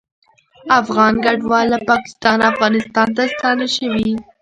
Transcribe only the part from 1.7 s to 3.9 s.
له پاکستانه افغانستان ته ستانه